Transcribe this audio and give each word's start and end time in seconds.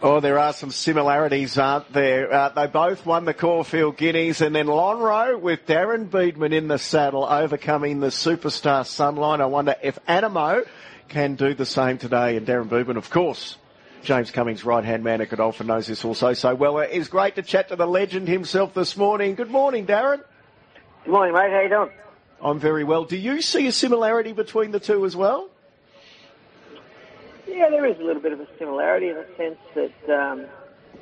Oh, 0.00 0.20
there 0.20 0.38
are 0.38 0.52
some 0.52 0.70
similarities, 0.70 1.58
aren't 1.58 1.92
there? 1.92 2.32
Uh, 2.32 2.50
they 2.50 2.68
both 2.68 3.04
won 3.04 3.24
the 3.24 3.34
Caulfield 3.34 3.96
Guineas, 3.96 4.40
and 4.40 4.54
then 4.54 4.66
Lonhro 4.66 5.40
with 5.40 5.66
Darren 5.66 6.08
Beadman 6.08 6.52
in 6.52 6.68
the 6.68 6.78
saddle, 6.78 7.24
overcoming 7.24 7.98
the 7.98 8.06
superstar 8.06 8.82
Sunline. 8.82 9.40
I 9.40 9.46
wonder 9.46 9.74
if 9.82 9.98
Anamoe 10.06 10.68
can 11.08 11.34
do 11.34 11.52
the 11.52 11.66
same 11.66 11.98
today. 11.98 12.36
And 12.36 12.46
Darren 12.46 12.68
Beadman, 12.68 12.96
of 12.96 13.10
course, 13.10 13.56
James 14.04 14.30
Cummings' 14.30 14.64
right-hand 14.64 15.02
man 15.02 15.20
at 15.20 15.30
Godolphin 15.30 15.66
knows 15.66 15.88
this 15.88 16.04
also 16.04 16.32
so 16.32 16.54
well. 16.54 16.78
It's 16.78 17.08
great 17.08 17.34
to 17.34 17.42
chat 17.42 17.70
to 17.70 17.76
the 17.76 17.86
legend 17.86 18.28
himself 18.28 18.74
this 18.74 18.96
morning. 18.96 19.34
Good 19.34 19.50
morning, 19.50 19.84
Darren. 19.84 20.22
Good 21.04 21.10
morning, 21.10 21.34
mate. 21.34 21.50
How 21.50 21.60
you 21.62 21.68
doing? 21.70 21.90
I'm 22.40 22.60
very 22.60 22.84
well. 22.84 23.04
Do 23.04 23.16
you 23.16 23.42
see 23.42 23.66
a 23.66 23.72
similarity 23.72 24.32
between 24.32 24.70
the 24.70 24.78
two 24.78 25.04
as 25.06 25.16
well? 25.16 25.50
Yeah, 27.48 27.70
there 27.70 27.86
is 27.86 27.98
a 27.98 28.02
little 28.02 28.22
bit 28.22 28.32
of 28.32 28.40
a 28.40 28.46
similarity 28.58 29.08
in 29.08 29.16
the 29.16 29.26
sense 29.36 29.58
that 29.74 30.14
um, 30.14 30.46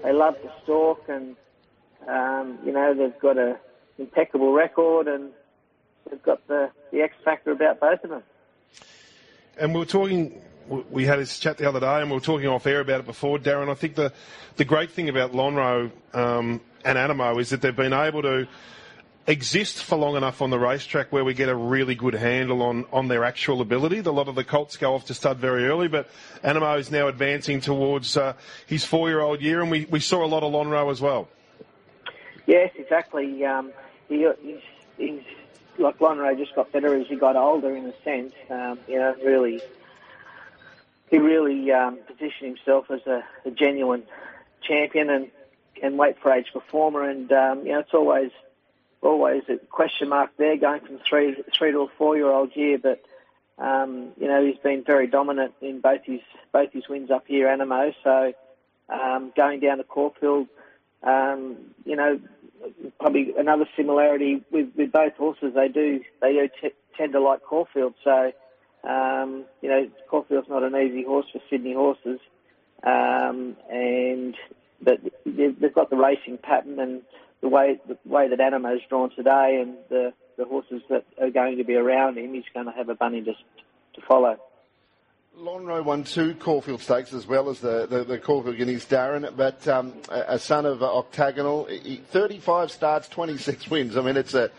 they 0.02 0.12
love 0.12 0.40
to 0.42 0.52
stalk 0.62 1.04
and, 1.08 1.36
um, 2.08 2.58
you 2.64 2.72
know, 2.72 2.94
they've 2.94 3.18
got 3.18 3.36
an 3.36 3.57
impeccable 3.98 4.52
record 4.52 5.08
and 5.08 5.32
they've 6.08 6.22
got 6.22 6.46
the, 6.46 6.71
the 6.93 7.00
X 7.00 7.14
factor 7.24 7.50
about 7.50 7.80
both 7.80 8.04
of 8.04 8.11
them. 8.11 8.22
And 9.58 9.74
we 9.74 9.80
were 9.80 9.86
talking, 9.86 10.40
we 10.68 11.04
had 11.04 11.18
this 11.18 11.38
chat 11.38 11.58
the 11.58 11.68
other 11.68 11.80
day 11.80 12.00
and 12.00 12.11
we 12.11 12.16
were 12.16 12.21
talking 12.21 12.46
off 12.46 12.66
air 12.66 12.80
about 12.80 13.00
it 13.00 13.07
before, 13.07 13.38
Darren. 13.38 13.68
I 13.68 13.74
think 13.74 13.96
the, 13.96 14.13
the 14.57 14.64
great 14.64 14.93
thing 14.93 15.08
about 15.08 15.32
Lonhro 15.32 15.90
um, 16.14 16.60
and 16.85 16.96
Anamoe 16.96 17.40
is 17.40 17.50
that 17.50 17.60
they've 17.60 17.74
been 17.74 17.93
able 17.93 18.22
to 18.22 18.46
exist 19.26 19.82
for 19.82 19.96
long 19.96 20.16
enough 20.16 20.40
on 20.40 20.50
the 20.50 20.58
racetrack 20.58 21.12
where 21.12 21.25
we 21.25 21.35
get 21.35 21.48
a 21.48 21.54
really 21.54 21.94
good 21.94 22.14
handle 22.14 22.62
on, 22.62 22.86
on 22.93 23.08
their 23.08 23.25
actual 23.25 23.61
ability. 23.61 23.99
A 23.99 24.12
lot 24.12 24.29
of 24.29 24.35
the 24.35 24.44
colts 24.44 24.76
go 24.76 24.94
off 24.94 25.07
to 25.07 25.14
stud 25.14 25.39
very 25.39 25.66
early, 25.66 25.89
but 25.89 26.08
Anamoe 26.44 26.79
is 26.79 26.90
now 26.90 27.08
advancing 27.08 27.61
towards 27.61 28.16
uh, 28.16 28.35
his 28.66 28.85
four-year-old 28.85 29.40
year, 29.40 29.61
and 29.61 29.71
we, 29.71 29.86
we 29.90 30.00
saw 30.00 30.25
a 30.25 30.26
lot 30.26 30.43
of 30.43 30.52
Lonhro 30.52 30.90
as 30.90 31.00
well. 31.00 31.29
Yes, 32.47 32.70
exactly. 32.77 33.44
Um, 33.44 33.72
he, 34.08 34.28
he's, 34.41 34.60
he's 34.97 35.22
like 35.78 35.98
Lonhro 35.98 36.36
just 36.38 36.54
got 36.54 36.70
better 36.70 36.94
as 36.94 37.06
he 37.08 37.16
got 37.16 37.36
older, 37.36 37.74
in 37.74 37.86
a 37.86 38.02
sense. 38.04 38.32
Um, 38.48 38.78
you 38.86 38.98
know, 38.98 39.16
really, 39.24 39.60
he 41.10 41.19
really 41.19 41.72
um, 41.72 41.98
positioned 42.06 42.56
himself 42.56 42.91
as 42.91 43.00
a, 43.06 43.24
a 43.44 43.50
genuine 43.50 44.04
champion 44.62 45.10
and 45.10 45.30
and 45.82 45.98
weight 45.98 46.16
for 46.22 46.32
age 46.32 46.47
performer, 46.52 47.02
and 47.02 47.30
um, 47.32 47.66
you 47.66 47.72
know, 47.72 47.80
it's 47.80 47.92
always 47.92 48.30
always 49.06 49.42
a 49.48 49.56
question 49.56 50.08
mark 50.08 50.30
there, 50.36 50.56
going 50.56 50.80
from 50.80 50.98
three 51.08 51.36
three 51.56 51.72
to 51.72 51.80
a 51.80 51.88
four 51.96 52.16
year 52.16 52.30
old 52.30 52.54
year. 52.54 52.78
But 52.78 53.02
um, 53.58 54.12
you 54.20 54.26
know 54.28 54.44
he's 54.44 54.58
been 54.58 54.84
very 54.84 55.06
dominant 55.06 55.54
in 55.60 55.80
both 55.80 56.02
his 56.04 56.20
both 56.52 56.72
his 56.72 56.88
wins 56.88 57.10
up 57.10 57.24
here, 57.26 57.46
Anamoe. 57.46 57.94
So 58.04 58.32
um, 58.88 59.32
going 59.36 59.60
down 59.60 59.78
to 59.78 59.84
Caulfield, 59.84 60.48
um, 61.02 61.56
you 61.84 61.96
know 61.96 62.20
probably 62.98 63.34
another 63.38 63.66
similarity 63.76 64.42
with, 64.50 64.68
with 64.76 64.92
both 64.92 65.14
horses. 65.14 65.52
They 65.54 65.68
do 65.68 66.00
they 66.20 66.32
do 66.32 66.48
t- 66.60 66.74
tend 66.96 67.12
to 67.12 67.20
like 67.20 67.42
Caulfield. 67.42 67.94
So 68.02 68.32
um, 68.84 69.44
you 69.62 69.68
know 69.68 69.88
Caulfield's 70.10 70.48
not 70.48 70.62
an 70.62 70.76
easy 70.76 71.04
horse 71.04 71.26
for 71.32 71.41
Sydney 71.48 71.74
horses, 71.74 72.20
um, 72.82 73.56
and 73.70 74.36
but 74.82 75.00
they've 75.24 75.74
got 75.74 75.91
the 75.91 75.96
racing 75.96 76.38
pattern 76.38 76.78
and 76.78 77.02
the 77.40 77.48
way 77.48 77.78
the 77.86 77.98
way 78.04 78.28
that 78.28 78.40
Anamoe's 78.40 78.82
drawn 78.88 79.10
today 79.10 79.60
and 79.62 79.76
the, 79.88 80.12
the 80.36 80.44
horses 80.44 80.82
that 80.88 81.04
are 81.20 81.30
going 81.30 81.58
to 81.58 81.64
be 81.64 81.74
around 81.74 82.18
him, 82.18 82.34
he's 82.34 82.44
going 82.54 82.66
to 82.66 82.72
have 82.72 82.88
a 82.88 82.94
bunny 82.94 83.22
to, 83.22 83.32
to 83.32 84.00
follow. 84.06 84.38
Lonhro 85.38 85.84
won 85.84 86.02
two 86.02 86.34
Caulfield 86.34 86.80
Stakes 86.80 87.12
as 87.12 87.26
well 87.26 87.50
as 87.50 87.60
the, 87.60 87.86
the, 87.86 88.04
the 88.04 88.18
Caulfield 88.18 88.56
Guineas, 88.56 88.86
Darren, 88.86 89.36
but 89.36 89.68
um, 89.68 89.92
a, 90.08 90.24
a, 90.28 90.38
son 90.38 90.64
of 90.64 90.82
Octagonal, 90.82 91.68
35 92.10 92.70
starts, 92.70 93.08
26 93.08 93.68
wins. 93.70 93.96
I 93.98 94.00
mean, 94.00 94.16
it's 94.16 94.32
a 94.32 94.50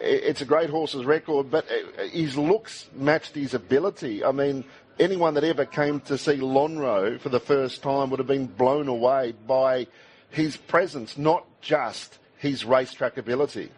it's 0.00 0.40
a 0.40 0.46
great 0.46 0.70
horse's 0.70 1.04
record, 1.04 1.50
but 1.50 1.66
uh, 1.66 2.04
his 2.04 2.36
looks 2.36 2.88
matched 2.94 3.34
his 3.34 3.52
ability. 3.54 4.24
I 4.24 4.32
mean, 4.32 4.64
anyone 4.98 5.34
that 5.34 5.44
ever 5.44 5.66
came 5.66 6.00
to 6.00 6.16
see 6.16 6.38
Lonhro 6.38 7.20
for 7.20 7.28
the 7.28 7.38
first 7.38 7.82
time 7.82 8.10
would 8.10 8.18
have 8.18 8.26
been 8.26 8.46
blown 8.46 8.88
away 8.88 9.34
by 9.46 9.86
his 10.30 10.56
presence, 10.56 11.18
not 11.18 11.44
just 11.60 12.18
his 12.42 12.64
racetrack 12.64 13.16
ability? 13.16 13.70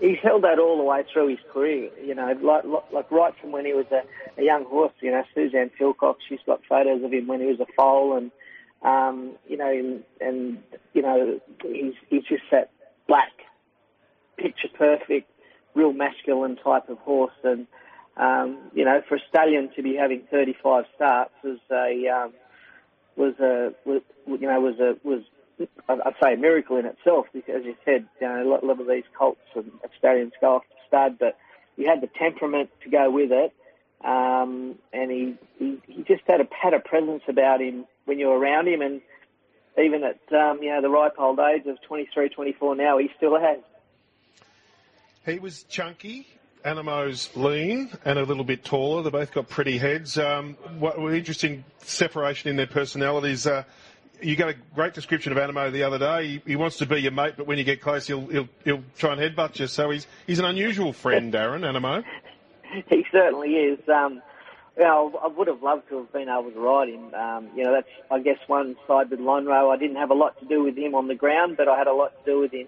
He's 0.00 0.18
held 0.22 0.44
that 0.44 0.58
all 0.58 0.78
the 0.78 0.82
way 0.82 1.04
through 1.12 1.28
his 1.28 1.38
career. 1.52 1.90
You 2.02 2.14
know, 2.14 2.32
like, 2.42 2.64
like 2.90 3.10
right 3.10 3.34
from 3.38 3.52
when 3.52 3.66
he 3.66 3.74
was 3.74 3.84
a, 3.92 4.02
a 4.40 4.44
young 4.44 4.64
horse. 4.64 4.92
You 5.00 5.10
know, 5.10 5.22
Suzanne 5.34 5.70
Philcox, 5.78 6.16
she's 6.26 6.40
got 6.46 6.62
photos 6.66 7.04
of 7.04 7.12
him 7.12 7.26
when 7.26 7.40
he 7.40 7.46
was 7.46 7.60
a 7.60 7.66
foal, 7.76 8.16
and 8.16 8.30
um, 8.82 9.32
you 9.46 9.58
know, 9.58 9.70
and, 9.70 10.02
and 10.22 10.58
you 10.94 11.02
know, 11.02 11.38
he's 11.62 11.92
he's 12.08 12.24
just 12.24 12.44
that 12.50 12.70
black, 13.06 13.32
picture 14.38 14.68
perfect, 14.76 15.30
real 15.74 15.92
masculine 15.92 16.56
type 16.56 16.88
of 16.88 16.96
horse, 16.98 17.38
and 17.44 17.66
um, 18.16 18.58
you 18.74 18.86
know, 18.86 19.02
for 19.06 19.16
a 19.16 19.20
stallion 19.28 19.70
to 19.76 19.82
be 19.82 19.94
having 19.96 20.22
35 20.30 20.84
starts 20.96 21.32
was 21.44 21.58
a 21.70 22.08
um, 22.08 22.32
was 23.16 23.34
a 23.38 23.74
was, 23.84 24.00
you 24.26 24.48
know 24.48 24.60
was 24.60 24.80
a 24.80 24.96
was 25.06 25.22
I'd 25.88 26.14
say 26.22 26.34
a 26.34 26.36
miracle 26.36 26.76
in 26.76 26.86
itself 26.86 27.26
because, 27.32 27.56
as 27.60 27.64
you 27.64 27.76
said, 27.84 28.06
you 28.20 28.26
know, 28.26 28.60
a 28.60 28.66
lot, 28.66 28.80
of 28.80 28.86
these 28.88 29.04
colts 29.16 29.40
and 29.54 29.70
stallions 29.98 30.32
go 30.40 30.56
off 30.56 30.62
to 30.62 30.76
stud, 30.88 31.18
but 31.18 31.36
he 31.76 31.84
had 31.86 32.00
the 32.00 32.08
temperament 32.18 32.70
to 32.82 32.90
go 32.90 33.10
with 33.10 33.30
it, 33.32 33.52
um, 34.04 34.76
and 34.92 35.10
he, 35.10 35.34
he 35.58 35.80
he 35.86 36.02
just 36.02 36.22
had 36.26 36.40
a 36.40 36.48
had 36.60 36.74
a 36.74 36.80
presence 36.80 37.22
about 37.28 37.60
him 37.60 37.86
when 38.04 38.18
you're 38.18 38.36
around 38.36 38.68
him, 38.68 38.80
and 38.80 39.00
even 39.82 40.02
at 40.04 40.20
um, 40.32 40.62
you 40.62 40.70
know 40.70 40.82
the 40.82 40.90
ripe 40.90 41.14
old 41.18 41.38
age 41.38 41.66
of 41.66 41.80
23, 41.82 42.28
24 42.28 42.76
now, 42.76 42.98
he 42.98 43.10
still 43.16 43.38
has. 43.38 43.58
He 45.26 45.38
was 45.38 45.62
chunky. 45.64 46.26
Anamoe's 46.64 47.28
lean 47.36 47.90
and 48.06 48.18
a 48.18 48.24
little 48.24 48.44
bit 48.44 48.64
taller. 48.64 49.02
They 49.02 49.10
both 49.10 49.32
got 49.32 49.50
pretty 49.50 49.76
heads. 49.76 50.16
Um, 50.16 50.54
what, 50.78 50.98
what 50.98 51.12
interesting 51.12 51.62
separation 51.80 52.48
in 52.48 52.56
their 52.56 52.66
personalities. 52.66 53.46
Uh, 53.46 53.64
you 54.24 54.36
got 54.36 54.48
a 54.48 54.54
great 54.74 54.94
description 54.94 55.32
of 55.32 55.38
Anamoe 55.38 55.70
the 55.70 55.82
other 55.82 55.98
day. 55.98 56.26
He, 56.26 56.42
he, 56.46 56.56
wants 56.56 56.78
to 56.78 56.86
be 56.86 57.00
your 57.00 57.12
mate, 57.12 57.34
but 57.36 57.46
when 57.46 57.58
you 57.58 57.64
get 57.64 57.80
close, 57.80 58.06
he'll 58.06 58.26
he'll, 58.26 58.48
he'll 58.64 58.82
try 58.98 59.12
and 59.12 59.20
headbutt 59.20 59.58
you. 59.58 59.66
So 59.66 59.90
he's 59.90 60.06
he's 60.26 60.38
an 60.38 60.44
unusual 60.44 60.92
friend, 60.92 61.32
Darren 61.32 61.60
Anamoe. 61.60 62.04
he 62.88 63.04
certainly 63.12 63.50
is. 63.50 63.78
Um, 63.88 64.22
you 64.76 64.82
know, 64.82 65.20
I 65.22 65.28
would 65.28 65.46
have 65.46 65.62
loved 65.62 65.88
to 65.90 65.98
have 65.98 66.12
been 66.12 66.28
able 66.28 66.50
to 66.50 66.58
ride 66.58 66.88
him. 66.88 67.14
Um, 67.14 67.48
you 67.54 67.62
know, 67.62 67.72
that's 67.72 67.88
I 68.10 68.20
guess 68.20 68.38
one 68.46 68.76
side 68.88 69.10
with 69.10 69.20
Lonhro. 69.20 69.72
I 69.72 69.76
didn't 69.76 69.96
have 69.96 70.10
a 70.10 70.14
lot 70.14 70.38
to 70.40 70.46
do 70.46 70.64
with 70.64 70.76
him 70.76 70.94
on 70.94 71.06
the 71.06 71.14
ground, 71.14 71.56
but 71.56 71.68
I 71.68 71.78
had 71.78 71.86
a 71.86 71.94
lot 71.94 72.12
to 72.24 72.30
do 72.30 72.40
with 72.40 72.52
him 72.52 72.66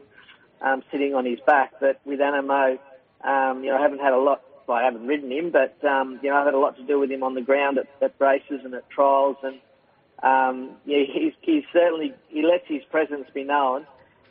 um, 0.60 0.82
sitting 0.92 1.14
on 1.14 1.24
his 1.24 1.40
back. 1.46 1.72
But 1.80 2.00
with 2.04 2.20
Anamoe, 2.20 2.78
um, 3.24 3.64
you 3.64 3.70
know, 3.70 3.78
I 3.78 3.82
haven't 3.82 4.00
had 4.00 4.12
a 4.12 4.18
lot. 4.18 4.42
I 4.68 4.82
haven't 4.82 5.06
ridden 5.06 5.30
him, 5.30 5.50
but 5.52 5.82
um, 5.84 6.18
you 6.22 6.30
know, 6.30 6.36
I've 6.36 6.46
had 6.46 6.54
a 6.54 6.58
lot 6.58 6.76
to 6.76 6.82
do 6.82 6.98
with 6.98 7.10
him 7.10 7.22
on 7.22 7.34
the 7.34 7.40
ground 7.40 7.78
at, 7.78 7.86
at 8.02 8.14
races 8.18 8.60
and 8.64 8.74
at 8.74 8.88
trials 8.90 9.36
and 9.42 9.60
um, 10.22 10.76
yeah, 10.84 11.04
he's, 11.12 11.32
he's 11.42 11.64
certainly 11.72 12.14
he 12.28 12.42
lets 12.42 12.66
his 12.66 12.82
presence 12.90 13.26
be 13.34 13.44
known. 13.44 13.86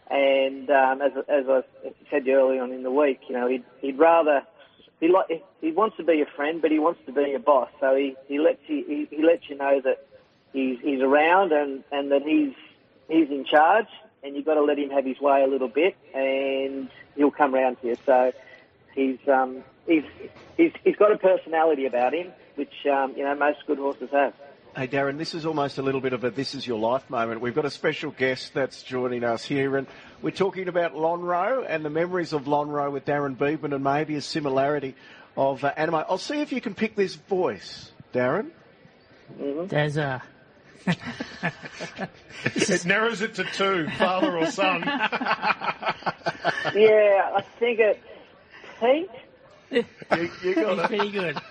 And 0.09 0.69
um, 0.69 1.01
as 1.01 1.11
as 1.27 1.45
I 1.49 1.61
said 2.11 2.27
earlier 2.27 2.61
on 2.61 2.71
in 2.71 2.83
the 2.83 2.91
week, 2.91 3.21
you 3.27 3.35
know, 3.35 3.47
he'd, 3.47 3.63
he'd 3.81 3.97
rather 3.97 4.43
he 4.99 5.07
like 5.07 5.43
he 5.61 5.71
wants 5.71 5.97
to 5.97 6.03
be 6.03 6.21
a 6.21 6.35
friend, 6.35 6.61
but 6.61 6.71
he 6.71 6.79
wants 6.79 6.99
to 7.05 7.11
be 7.11 7.33
a 7.33 7.39
boss. 7.39 7.69
So 7.79 7.95
he, 7.95 8.15
he 8.27 8.39
lets 8.39 8.59
you 8.67 8.83
he, 8.87 9.15
he 9.15 9.23
lets 9.23 9.49
you 9.49 9.57
know 9.57 9.81
that 9.83 10.05
he's 10.53 10.77
he's 10.81 11.01
around 11.01 11.51
and, 11.51 11.83
and 11.91 12.11
that 12.11 12.21
he's 12.23 12.53
he's 13.07 13.29
in 13.29 13.45
charge, 13.45 13.87
and 14.23 14.35
you've 14.35 14.45
got 14.45 14.55
to 14.55 14.63
let 14.63 14.77
him 14.77 14.89
have 14.91 15.05
his 15.05 15.19
way 15.19 15.43
a 15.43 15.47
little 15.47 15.67
bit, 15.67 15.95
and 16.13 16.89
he'll 17.15 17.31
come 17.31 17.53
round 17.53 17.77
to 17.81 17.87
you. 17.87 17.97
So 18.05 18.31
he's 18.93 19.19
um 19.27 19.63
he's 19.87 20.03
he's 20.57 20.71
he's 20.83 20.95
got 20.95 21.11
a 21.11 21.17
personality 21.17 21.85
about 21.85 22.13
him, 22.13 22.31
which 22.55 22.73
um, 22.91 23.13
you 23.17 23.23
know 23.23 23.35
most 23.35 23.59
good 23.67 23.77
horses 23.77 24.09
have. 24.11 24.33
Hey, 24.77 24.89
Darren, 24.89 25.17
this 25.17 25.33
is 25.33 25.45
almost 25.45 25.77
a 25.77 25.81
little 25.81 26.01
bit 26.01 26.11
of 26.11 26.25
a 26.25 26.31
this 26.31 26.53
is 26.53 26.67
your 26.67 26.77
life 26.77 27.09
moment. 27.09 27.39
We've 27.39 27.55
got 27.55 27.63
a 27.63 27.71
special 27.71 28.11
guest 28.11 28.53
that's 28.53 28.83
joining 28.83 29.23
us 29.23 29.45
here, 29.45 29.77
and 29.77 29.87
we're 30.21 30.31
talking 30.31 30.67
about 30.67 30.93
Lonhro 30.93 31.65
and 31.65 31.85
the 31.85 31.89
memories 31.89 32.33
of 32.33 32.43
Lonhro 32.43 32.91
with 32.91 33.05
Darren 33.05 33.37
Beadman 33.37 33.71
and 33.71 33.81
maybe 33.81 34.15
a 34.15 34.21
similarity 34.21 34.93
of 35.37 35.63
uh, 35.63 35.73
Anamoe. 35.75 36.05
I'll 36.09 36.17
see 36.17 36.41
if 36.41 36.51
you 36.51 36.59
can 36.59 36.75
pick 36.75 36.97
this 36.97 37.15
voice, 37.15 37.89
Darren. 38.13 38.51
Mm-hmm. 39.39 39.67
There's 39.67 39.95
a. 39.95 40.21
it 42.43 42.85
narrows 42.85 43.21
it 43.21 43.35
to 43.35 43.45
two, 43.45 43.87
father 43.91 44.37
or 44.37 44.51
son. 44.51 44.81
yeah, 44.83 45.93
I 47.33 47.45
think 47.59 47.79
it's 47.79 47.99
Pete. 48.81 49.09
You, 49.75 50.31
you 50.43 50.53
He's 50.53 50.87
pretty 50.87 51.11
good. 51.11 51.41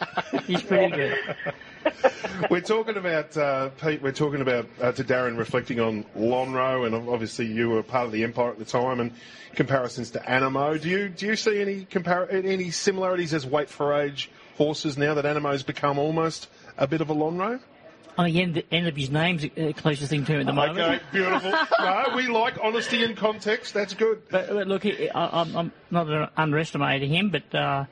He's 0.47 0.62
pretty 0.62 0.97
good. 0.97 1.19
we're 2.50 2.61
talking 2.61 2.97
about 2.97 3.37
uh, 3.37 3.69
Pete. 3.71 4.03
We're 4.03 4.12
talking 4.12 4.41
about 4.41 4.67
uh, 4.81 4.93
to 4.93 5.05
Darren 5.05 5.37
reflecting 5.37 5.81
on 5.81 6.05
Lonhro, 6.17 6.87
and 6.87 6.94
obviously 7.09 7.47
you 7.47 7.71
were 7.71 7.82
part 7.82 8.06
of 8.06 8.12
the 8.12 8.25
Empire 8.25 8.50
at 8.50 8.59
the 8.59 8.65
time, 8.65 9.00
and 9.00 9.12
comparisons 9.55 10.11
to 10.12 10.21
Anamoe. 10.21 10.81
Do 10.81 10.88
you 10.88 11.09
do 11.09 11.26
you 11.26 11.37
see 11.37 11.61
any 11.61 11.85
compar- 11.85 12.32
any 12.32 12.71
similarities 12.71 13.35
as 13.35 13.47
weight 13.47 13.69
for 13.69 13.93
age 14.00 14.31
horses 14.56 14.97
now 14.97 15.15
that 15.15 15.25
Anamoe's 15.25 15.62
become 15.62 15.99
almost 15.99 16.49
a 16.79 16.87
bit 16.87 17.00
of 17.00 17.11
a 17.11 17.15
Lonhro? 17.15 17.61
On 18.16 18.26
the 18.26 18.40
end, 18.40 18.62
end 18.70 18.87
of 18.87 18.96
his 18.96 19.11
name's 19.11 19.43
the 19.43 19.72
closest 19.72 20.11
thing 20.11 20.25
to 20.25 20.32
him 20.32 20.40
at 20.40 20.46
the 20.46 20.52
moment. 20.52 20.78
Okay, 20.78 21.00
beautiful. 21.12 21.50
no, 21.50 22.05
we 22.14 22.28
like 22.28 22.58
honesty 22.62 23.02
in 23.02 23.14
context. 23.16 23.75
That's 23.75 23.94
good. 23.94 24.22
But, 24.31 24.49
but 24.49 24.66
look, 24.69 24.82
he, 24.84 25.11
I, 25.11 25.40
I'm, 25.40 25.56
I'm 25.56 25.72
not 25.90 26.32
underestimating 26.37 27.11
him, 27.12 27.31
but 27.31 27.55
uh, 27.55 27.84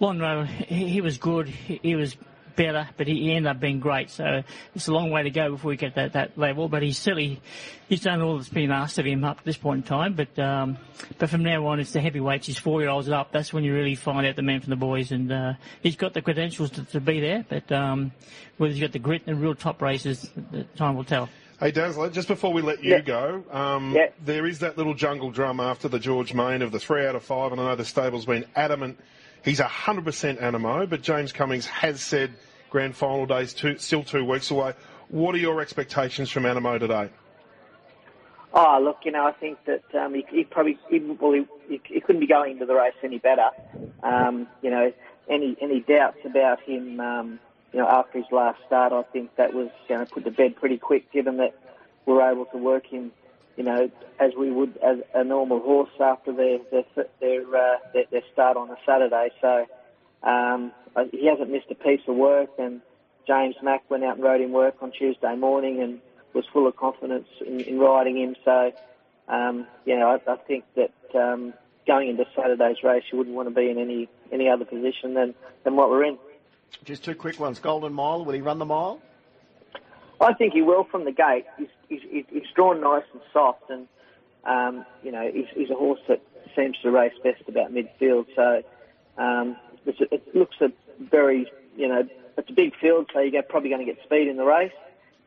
Lonhro, 0.00 0.46
he, 0.46 0.88
he 0.88 1.00
was 1.00 1.18
good. 1.18 1.48
He, 1.48 1.80
he 1.82 1.94
was 1.96 2.16
better, 2.56 2.88
but 2.96 3.06
he 3.06 3.32
ended 3.32 3.50
up 3.50 3.60
being 3.60 3.80
great. 3.80 4.10
So 4.10 4.42
it's 4.74 4.88
a 4.88 4.92
long 4.92 5.10
way 5.10 5.22
to 5.24 5.30
go 5.30 5.50
before 5.50 5.70
we 5.70 5.76
get 5.76 5.94
that, 5.96 6.12
that 6.14 6.36
level. 6.38 6.68
But 6.68 6.82
he's 6.82 6.98
certainly 6.98 7.40
he's 7.88 8.02
done 8.02 8.20
all 8.22 8.36
that's 8.36 8.48
been 8.48 8.70
asked 8.70 8.98
of 8.98 9.06
him 9.06 9.24
up 9.24 9.38
to 9.38 9.44
this 9.44 9.56
point 9.56 9.84
in 9.84 9.88
time. 9.88 10.14
But 10.14 10.38
um, 10.38 10.78
but 11.18 11.30
from 11.30 11.42
now 11.42 11.66
on, 11.66 11.80
it's 11.80 11.92
the 11.92 12.00
heavyweights. 12.00 12.46
He's 12.46 12.58
four 12.58 12.80
year 12.80 12.90
olds 12.90 13.08
up. 13.08 13.32
That's 13.32 13.52
when 13.52 13.64
you 13.64 13.74
really 13.74 13.94
find 13.94 14.26
out 14.26 14.36
the 14.36 14.42
man 14.42 14.60
from 14.60 14.70
the 14.70 14.76
boys. 14.76 15.12
And 15.12 15.30
uh, 15.32 15.52
he's 15.82 15.96
got 15.96 16.14
the 16.14 16.22
credentials 16.22 16.70
to, 16.72 16.84
to 16.86 17.00
be 17.00 17.20
there. 17.20 17.44
But 17.48 17.70
um, 17.72 18.12
whether 18.56 18.72
he's 18.72 18.82
got 18.82 18.92
the 18.92 18.98
grit 18.98 19.22
and 19.26 19.40
real 19.40 19.54
top 19.54 19.82
races, 19.82 20.30
time 20.76 20.96
will 20.96 21.04
tell. 21.04 21.28
Hey 21.60 21.70
Dazzler, 21.70 22.10
just 22.10 22.26
before 22.26 22.52
we 22.52 22.62
let 22.62 22.82
you 22.82 22.90
Yeah. 22.90 23.00
go, 23.00 23.44
um, 23.52 23.94
Yeah. 23.94 24.08
there 24.24 24.44
is 24.44 24.58
that 24.58 24.76
little 24.76 24.92
jungle 24.92 25.30
drum 25.30 25.60
after 25.60 25.88
the 25.88 26.00
George 26.00 26.34
Main 26.34 26.62
of 26.62 26.72
the 26.72 26.80
three 26.80 27.06
out 27.06 27.14
of 27.14 27.22
five, 27.22 27.52
and 27.52 27.60
I 27.60 27.64
know 27.64 27.76
the 27.76 27.84
stable's 27.84 28.26
been 28.26 28.44
adamant. 28.56 28.98
He's 29.44 29.60
100% 29.60 30.40
Anamoe, 30.40 30.88
but 30.88 31.02
James 31.02 31.32
Cummings 31.32 31.66
has 31.66 32.00
said 32.00 32.32
grand 32.70 32.96
final 32.96 33.26
day's 33.26 33.52
two, 33.52 33.76
still 33.78 34.02
two 34.02 34.24
weeks 34.24 34.50
away. 34.50 34.72
What 35.08 35.34
are 35.34 35.38
your 35.38 35.60
expectations 35.60 36.30
from 36.30 36.44
Anamoe 36.44 36.80
today? 36.80 37.10
Oh, 38.54 38.80
look, 38.82 38.98
you 39.04 39.10
know, 39.12 39.26
I 39.26 39.32
think 39.32 39.58
that 39.66 39.82
um, 39.94 40.14
he, 40.14 40.24
he 40.30 40.44
probably 40.44 40.78
he, 40.88 41.00
well, 41.00 41.32
he, 41.68 41.80
he, 41.84 42.00
couldn't 42.00 42.20
be 42.20 42.26
going 42.26 42.52
into 42.52 42.66
the 42.66 42.74
race 42.74 42.94
any 43.02 43.18
better. 43.18 43.50
Um, 44.02 44.46
you 44.62 44.70
know, 44.70 44.92
any 45.28 45.56
any 45.60 45.80
doubts 45.80 46.18
about 46.24 46.60
him, 46.62 47.00
um, 47.00 47.40
you 47.72 47.80
know, 47.80 47.88
after 47.88 48.18
his 48.18 48.26
last 48.30 48.60
start, 48.64 48.92
I 48.92 49.02
think 49.02 49.34
that 49.36 49.52
was 49.52 49.70
going 49.88 50.06
to 50.06 50.12
put 50.12 50.24
to 50.24 50.30
bed 50.30 50.54
pretty 50.54 50.78
quick, 50.78 51.10
given 51.10 51.38
that 51.38 51.58
we're 52.06 52.22
able 52.30 52.44
to 52.46 52.56
work 52.58 52.86
him, 52.86 53.10
you 53.56 53.64
know, 53.64 53.90
as 54.18 54.32
we 54.38 54.50
would 54.50 54.76
as 54.78 54.98
a 55.14 55.24
normal 55.24 55.60
horse 55.60 55.90
after 56.00 56.32
their 56.32 56.58
their 56.70 56.84
their, 57.20 57.56
uh, 57.56 57.76
their, 57.92 58.04
their 58.10 58.22
start 58.32 58.56
on 58.56 58.70
a 58.70 58.76
Saturday. 58.86 59.30
So 59.40 59.66
um, 60.22 60.72
he 61.10 61.26
hasn't 61.26 61.50
missed 61.50 61.70
a 61.70 61.74
piece 61.74 62.00
of 62.08 62.16
work, 62.16 62.50
and 62.58 62.80
James 63.26 63.56
Mack 63.62 63.88
went 63.90 64.04
out 64.04 64.16
and 64.16 64.24
rode 64.24 64.40
him 64.40 64.52
work 64.52 64.76
on 64.80 64.92
Tuesday 64.92 65.34
morning 65.36 65.82
and 65.82 66.00
was 66.34 66.44
full 66.52 66.66
of 66.66 66.76
confidence 66.76 67.28
in, 67.46 67.60
in 67.60 67.78
riding 67.78 68.16
him. 68.16 68.36
So, 68.44 68.72
um, 69.28 69.66
know, 69.96 70.18
I, 70.26 70.30
I 70.30 70.36
think 70.36 70.64
that 70.74 70.92
um, 71.14 71.54
going 71.86 72.08
into 72.08 72.24
Saturday's 72.34 72.82
race, 72.82 73.04
you 73.10 73.18
wouldn't 73.18 73.36
want 73.36 73.48
to 73.48 73.54
be 73.54 73.70
in 73.70 73.78
any 73.78 74.08
any 74.32 74.48
other 74.48 74.64
position 74.64 75.14
than, 75.14 75.34
than 75.64 75.76
what 75.76 75.90
we're 75.90 76.04
in. 76.04 76.18
Just 76.84 77.04
two 77.04 77.14
quick 77.14 77.38
ones. 77.38 77.60
Golden 77.60 77.92
Mile, 77.92 78.24
will 78.24 78.32
he 78.32 78.40
run 78.40 78.58
the 78.58 78.64
mile? 78.64 79.00
I 80.24 80.32
think 80.32 80.54
he 80.54 80.62
will 80.62 80.84
from 80.84 81.04
the 81.04 81.12
gate. 81.12 81.44
He's, 81.58 81.68
he's, 81.88 82.24
he's 82.30 82.42
drawn 82.54 82.80
nice 82.80 83.04
and 83.12 83.22
soft, 83.32 83.68
and 83.68 83.86
um, 84.44 84.86
you 85.02 85.12
know 85.12 85.30
he's, 85.32 85.46
he's 85.54 85.70
a 85.70 85.74
horse 85.74 86.00
that 86.08 86.22
seems 86.56 86.76
to 86.82 86.90
race 86.90 87.12
best 87.22 87.42
about 87.48 87.72
midfield. 87.72 88.26
So 88.34 88.62
um, 89.22 89.56
it 89.86 90.34
looks 90.34 90.56
a 90.60 90.68
very 90.98 91.50
you 91.76 91.88
know 91.88 92.08
it's 92.38 92.50
a 92.50 92.52
big 92.52 92.72
field, 92.80 93.10
so 93.12 93.20
you're 93.20 93.42
probably 93.42 93.70
going 93.70 93.86
to 93.86 93.92
get 93.92 94.02
speed 94.04 94.28
in 94.28 94.36
the 94.36 94.44
race, 94.44 94.72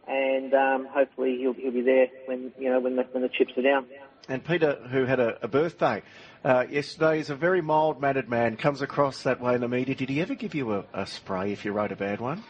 and 0.07 0.53
um, 0.53 0.87
hopefully 0.89 1.37
he'll 1.39 1.53
he'll 1.53 1.71
be 1.71 1.81
there 1.81 2.07
when 2.25 2.51
you 2.57 2.69
know 2.69 2.79
when 2.79 2.95
the 2.95 3.03
when 3.11 3.21
the 3.23 3.29
chips 3.29 3.53
are 3.57 3.63
down. 3.63 3.85
And 4.29 4.43
Peter, 4.43 4.75
who 4.91 5.05
had 5.05 5.21
a, 5.21 5.37
a 5.41 5.47
birthday 5.47 6.01
uh, 6.43 6.65
yesterday, 6.69 7.19
is 7.19 7.29
a 7.29 7.35
very 7.35 7.61
mild-mannered 7.61 8.29
man. 8.29 8.57
Comes 8.57 8.81
across 8.81 9.23
that 9.23 9.39
way 9.39 9.55
in 9.55 9.61
the 9.61 9.69
media. 9.69 9.95
Did 9.95 10.09
he 10.09 10.21
ever 10.21 10.35
give 10.35 10.53
you 10.53 10.73
a, 10.73 10.85
a 10.93 11.07
spray 11.07 11.53
if 11.53 11.63
you 11.63 11.71
wrote 11.71 11.93
a 11.93 11.95
bad 11.95 12.19
one? 12.19 12.43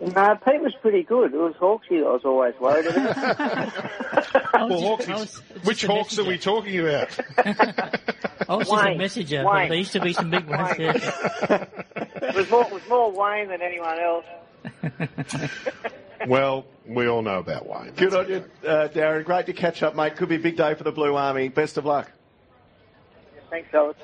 No, 0.00 0.34
Pete 0.44 0.62
was 0.62 0.74
pretty 0.80 1.02
good. 1.02 1.34
It 1.34 1.36
was 1.36 1.54
Hawksy 1.60 2.00
that 2.00 2.06
I 2.06 2.12
was 2.12 2.24
always 2.24 2.54
worried 2.58 2.86
about. 2.86 3.18
I 4.54 4.64
Well, 4.64 4.96
just- 4.96 5.08
I 5.08 5.12
Hawks, 5.12 5.42
was 5.52 5.64
which 5.64 5.84
a 5.84 5.86
hawks 5.88 6.18
are 6.18 6.24
we 6.24 6.38
talking 6.38 6.80
about? 6.80 7.08
I 8.48 8.56
was 8.56 8.68
just 8.68 8.82
a 8.84 8.94
messenger. 8.94 9.44
Wayne. 9.46 9.68
There 9.68 9.78
used 9.78 9.92
to 9.92 10.00
be 10.00 10.12
some 10.14 10.30
big 10.30 10.46
ones. 10.48 10.78
Wayne. 10.78 10.86
Yeah. 10.86 11.64
it 12.22 12.34
was 12.34 12.50
more 12.50 12.64
it 12.64 12.72
was 12.72 12.82
more 12.88 13.12
Wayne 13.12 13.48
than 13.48 13.60
anyone 13.60 13.98
else. 14.00 14.24
well, 16.26 16.64
we 16.86 17.06
all 17.06 17.20
know 17.22 17.38
about 17.38 17.66
Wayne. 17.68 17.92
Good 17.94 18.14
on 18.14 18.28
you, 18.28 18.44
uh, 18.66 18.88
Darren. 18.88 19.24
Great 19.24 19.46
to 19.46 19.52
catch 19.52 19.82
up, 19.82 19.94
mate. 19.94 20.16
Could 20.16 20.30
be 20.30 20.36
a 20.36 20.40
big 20.40 20.56
day 20.56 20.74
for 20.74 20.84
the 20.84 20.92
Blue 20.92 21.14
Army. 21.14 21.48
Best 21.48 21.76
of 21.76 21.84
luck. 21.84 22.10
Thanks, 23.50 23.68
fellas. 23.70 23.96